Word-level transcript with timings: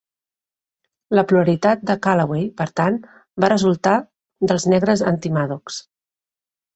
La 1.17 1.23
pluralitat 1.31 1.83
de 1.89 1.95
Callaway, 2.07 2.45
per 2.61 2.65
tant, 2.81 2.97
va 3.45 3.49
resultar 3.53 3.93
dels 4.53 4.65
negres 4.75 5.05
anti-Maddox. 5.13 5.79